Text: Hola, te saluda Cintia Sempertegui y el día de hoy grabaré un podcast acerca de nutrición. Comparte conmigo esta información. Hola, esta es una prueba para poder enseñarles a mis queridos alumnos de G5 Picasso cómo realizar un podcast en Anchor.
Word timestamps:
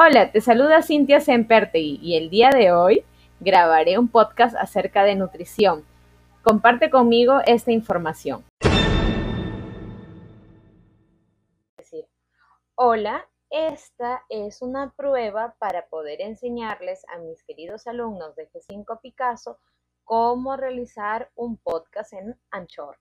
Hola, 0.00 0.30
te 0.30 0.40
saluda 0.40 0.80
Cintia 0.82 1.18
Sempertegui 1.18 1.98
y 2.00 2.16
el 2.16 2.30
día 2.30 2.50
de 2.50 2.70
hoy 2.70 3.04
grabaré 3.40 3.98
un 3.98 4.06
podcast 4.06 4.54
acerca 4.54 5.02
de 5.02 5.16
nutrición. 5.16 5.84
Comparte 6.44 6.88
conmigo 6.88 7.40
esta 7.46 7.72
información. 7.72 8.44
Hola, 12.76 13.26
esta 13.50 14.22
es 14.28 14.62
una 14.62 14.92
prueba 14.96 15.56
para 15.58 15.88
poder 15.88 16.20
enseñarles 16.20 17.04
a 17.12 17.18
mis 17.18 17.42
queridos 17.42 17.88
alumnos 17.88 18.36
de 18.36 18.48
G5 18.50 19.00
Picasso 19.00 19.58
cómo 20.04 20.56
realizar 20.56 21.32
un 21.34 21.56
podcast 21.56 22.12
en 22.12 22.38
Anchor. 22.52 22.98